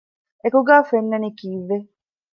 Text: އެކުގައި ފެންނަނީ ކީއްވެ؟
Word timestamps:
އެކުގައި 0.41 0.85
ފެންނަނީ 0.89 1.29
ކީއްވެ؟ 1.39 1.77